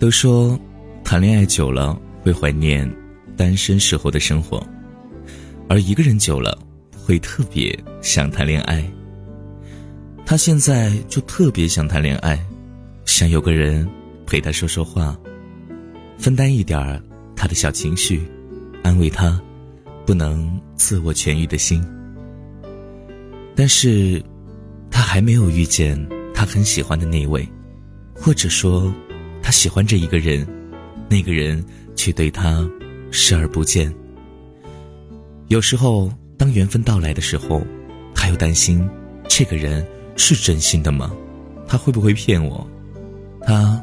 [0.00, 0.58] 都说，
[1.04, 2.90] 谈恋爱久了会怀念
[3.36, 4.66] 单身时候的生活，
[5.68, 6.58] 而一个人久了
[6.96, 8.82] 会特别想谈恋爱。
[10.24, 12.42] 他现在就特别想谈恋爱，
[13.04, 13.86] 想有个人
[14.24, 15.14] 陪他说说话，
[16.16, 16.98] 分担一点儿
[17.36, 18.22] 他的小情绪，
[18.82, 19.38] 安慰他
[20.06, 21.84] 不能自我痊愈的心。
[23.54, 24.24] 但是，
[24.90, 27.46] 他还没有遇见他很喜欢的那位，
[28.14, 28.90] 或者说，
[29.42, 30.46] 他喜欢这一个人，
[31.08, 31.64] 那个人
[31.96, 32.68] 却对他
[33.10, 33.92] 视而不见。
[35.48, 37.62] 有时候，当缘分到来的时候，
[38.14, 38.88] 他又担心
[39.28, 41.10] 这个人是真心的吗？
[41.66, 42.66] 他会不会骗我？
[43.42, 43.82] 他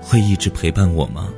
[0.00, 1.28] 会一直陪伴我吗？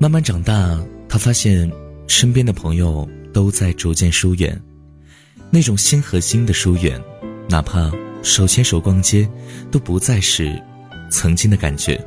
[0.00, 1.70] 慢慢长大，他发现
[2.06, 4.60] 身边的朋友都在逐渐疏远。
[5.50, 7.00] 那种心和心的疏远，
[7.48, 7.90] 哪怕
[8.22, 9.28] 手牵手逛街，
[9.70, 10.60] 都不再是
[11.08, 11.98] 曾经的感觉。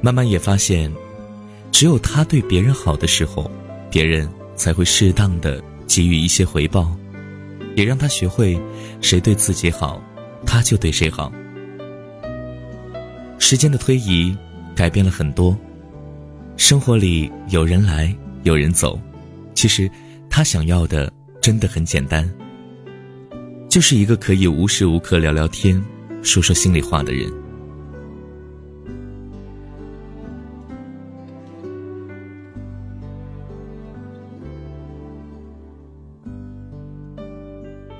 [0.00, 0.92] 慢慢也发现，
[1.70, 3.50] 只有他对别人好的时候，
[3.90, 6.96] 别人才会适当的给予一些回报，
[7.76, 8.60] 也让他学会，
[9.00, 10.02] 谁对自己好，
[10.44, 11.32] 他就对谁好。
[13.38, 14.36] 时间的推移，
[14.74, 15.56] 改变了很多，
[16.56, 18.98] 生活里有人来有人走，
[19.54, 19.90] 其实
[20.28, 21.12] 他想要的。
[21.42, 22.32] 真的很简单，
[23.68, 25.84] 就是一个可以无时无刻聊聊天、
[26.22, 27.28] 说说心里话的人。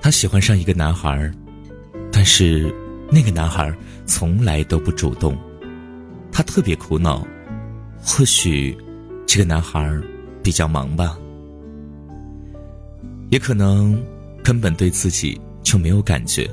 [0.02, 1.30] 她喜欢上一个男孩
[2.10, 2.74] 但是
[3.08, 3.72] 那个男孩
[4.04, 5.38] 从来都不主动，
[6.32, 7.24] 她特别苦恼。
[8.04, 8.76] 或许
[9.28, 9.80] 这个男孩
[10.42, 11.16] 比较忙吧。
[13.30, 13.96] 也可能
[14.42, 16.50] 根本对自己就没有感觉。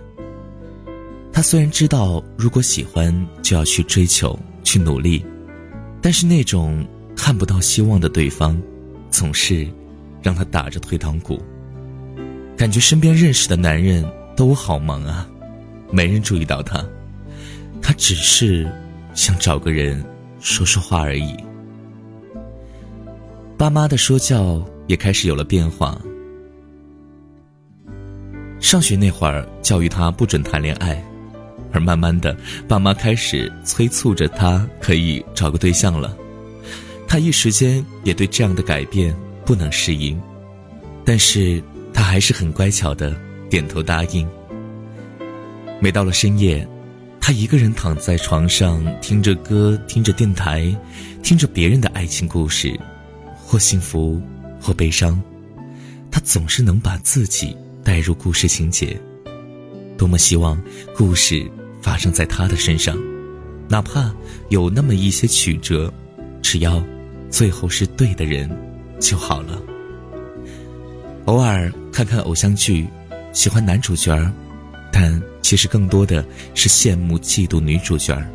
[1.32, 5.26] 他虽然知道如果喜欢就要去追求、去努力，
[6.02, 6.86] 但是那种
[7.16, 8.62] 看不到希望的对方，
[9.10, 9.68] 总是
[10.22, 11.42] 让他打着退堂鼓。
[12.60, 14.06] 感觉身边认识的男人
[14.36, 15.26] 都好忙啊，
[15.90, 16.86] 没人注意到他。
[17.82, 18.70] 他只是
[19.14, 20.04] 想找个人
[20.42, 21.38] 说说话而已。
[23.58, 25.98] 爸妈的说教也开始有了变化。
[28.60, 31.02] 上学那会儿，教育他不准谈恋爱，
[31.72, 32.36] 而慢慢的，
[32.68, 36.14] 爸妈开始催促着他可以找个对象了。
[37.08, 39.16] 他一时间也对这样的改变
[39.46, 40.22] 不能适应，
[41.06, 41.64] 但是
[42.00, 43.14] 他还是很乖巧的
[43.50, 44.26] 点头答应。
[45.82, 46.66] 每到了深夜，
[47.20, 50.74] 他一个人躺在床上，听着歌，听着电台，
[51.22, 52.74] 听着别人的爱情故事，
[53.36, 54.22] 或幸福，
[54.62, 55.22] 或悲伤，
[56.10, 57.54] 他总是能把自己。
[57.84, 58.98] 带入故事情节，
[59.98, 60.62] 多么希望
[60.96, 61.50] 故事
[61.82, 62.98] 发生在他的身上，
[63.68, 64.14] 哪怕
[64.48, 65.92] 有那么一些曲折，
[66.42, 66.82] 只要
[67.30, 68.50] 最后是对的人
[69.02, 69.62] 就好了。
[71.26, 72.88] 偶尔看看偶像剧，
[73.34, 74.32] 喜欢男主角儿，
[74.92, 76.24] 但其实更多的
[76.54, 78.28] 是羡慕嫉妒女主角儿，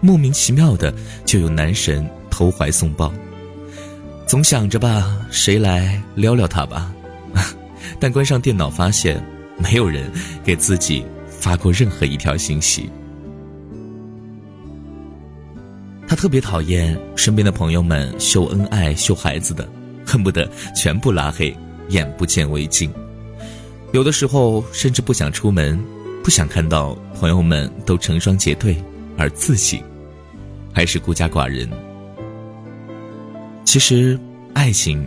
[0.00, 0.94] 莫名其妙的
[1.24, 3.12] 就有男神投怀送抱，
[4.26, 6.92] 总想着吧，谁来撩撩他吧。
[7.98, 9.22] 但关上电脑，发现
[9.58, 10.10] 没有人
[10.42, 12.88] 给自己发过任何一条信息。
[16.08, 19.68] 他特别讨厌身边的朋友们秀恩爱、秀孩子的，
[20.04, 21.56] 恨不得全部拉黑，
[21.90, 22.92] 眼不见为净。
[23.92, 25.78] 有的时候甚至不想出门，
[26.24, 28.76] 不想看到朋友们都成双结对，
[29.16, 29.82] 而自己
[30.72, 31.68] 还是孤家寡人。
[33.64, 34.18] 其实，
[34.54, 35.06] 爱情。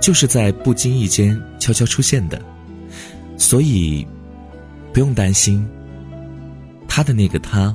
[0.00, 2.42] 就是在不经意间悄悄出现的，
[3.38, 4.04] 所以
[4.92, 5.64] 不用担心。
[6.88, 7.72] 他的那个他，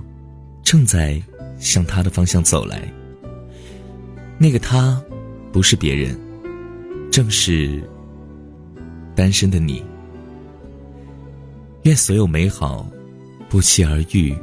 [0.62, 1.22] 正在
[1.58, 2.82] 向他的方向走来。
[4.38, 5.02] 那个他，
[5.54, 6.20] 不是别人，
[7.10, 7.82] 正是
[9.18, 9.84] 单身的你。
[11.86, 12.88] 愿所有美好
[13.50, 14.38] 不期而遇，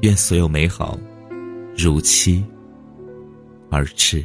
[0.00, 0.98] 愿所有美好
[1.76, 2.44] 如期
[3.70, 4.24] 而至。